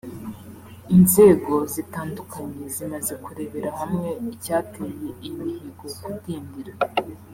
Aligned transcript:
Inzego 0.95 1.53
zitandukanye 1.73 2.63
zimaze 2.75 3.13
kurebera 3.23 3.69
hamwe 3.79 4.09
icyateye 4.33 4.91
iyi 5.11 5.29
mihigo 5.37 5.85
kudindira 6.03 6.73